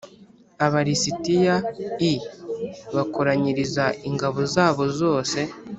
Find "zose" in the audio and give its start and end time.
4.99-5.39